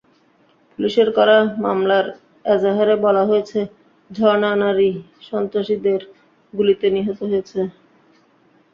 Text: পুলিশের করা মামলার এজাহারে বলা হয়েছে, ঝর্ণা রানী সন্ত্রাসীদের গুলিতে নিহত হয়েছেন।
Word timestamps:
পুলিশের 0.71 1.09
করা 1.17 1.37
মামলার 1.63 2.05
এজাহারে 2.45 2.95
বলা 3.05 3.23
হয়েছে, 3.25 3.59
ঝর্ণা 4.09 4.51
রানী 4.55 4.89
সন্ত্রাসীদের 5.29 6.01
গুলিতে 6.53 6.87
নিহত 6.95 7.19
হয়েছেন। 7.23 7.65